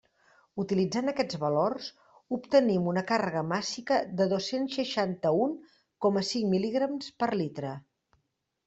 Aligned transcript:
Utilitzant 0.61 1.11
aquests 1.11 1.37
valors 1.43 1.89
obtenim 2.39 2.89
una 2.93 3.03
càrrega 3.11 3.45
màssica 3.51 4.01
de 4.23 4.29
dos-cents 4.33 4.79
seixanta-un 4.81 5.55
coma 6.07 6.27
cinc 6.33 6.53
mil·ligrams 6.57 7.17
per 7.23 7.33
litre. 7.45 7.79